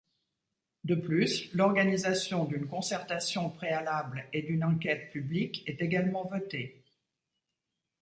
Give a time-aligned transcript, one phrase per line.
[0.83, 6.83] De plus, l'organisation d'une concertation préalable et d'une enquête publique est également votée.